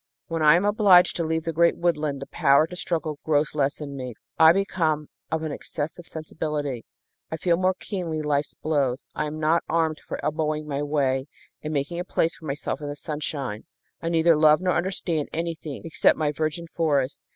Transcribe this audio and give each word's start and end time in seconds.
When 0.29 0.41
I 0.41 0.55
am 0.55 0.65
obliged 0.65 1.15
to 1.17 1.23
leave 1.23 1.43
the 1.43 1.53
great 1.53 1.77
woodland 1.77 2.23
the 2.23 2.27
power 2.29 2.65
to 2.65 2.75
struggle 2.75 3.19
grows 3.23 3.53
less 3.53 3.79
in 3.79 3.95
me. 3.95 4.15
I 4.39 4.51
become 4.51 5.09
of 5.31 5.43
an 5.43 5.51
excessive 5.51 6.07
sensibility. 6.07 6.85
I 7.29 7.37
feel 7.37 7.55
more 7.55 7.75
keenly 7.77 8.23
life's 8.23 8.55
blows. 8.55 9.05
I 9.13 9.25
am 9.25 9.39
not 9.39 9.63
armed 9.69 9.99
for 9.99 10.19
elbowing 10.25 10.67
my 10.67 10.81
way 10.81 11.27
and 11.61 11.71
making 11.71 11.99
a 11.99 12.03
place 12.03 12.35
for 12.35 12.45
myself 12.45 12.81
in 12.81 12.87
the 12.87 12.95
sunshine. 12.95 13.65
I 14.01 14.09
neither 14.09 14.35
love 14.35 14.59
nor 14.59 14.75
understand 14.75 15.29
anything 15.33 15.83
except 15.85 16.17
my 16.17 16.31
virgin 16.31 16.65
forest. 16.65 17.21